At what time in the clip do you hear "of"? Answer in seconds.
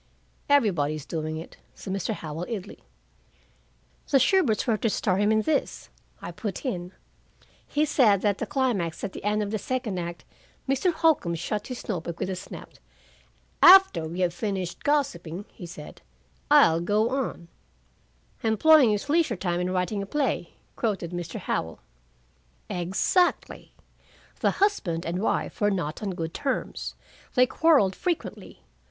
9.43-9.51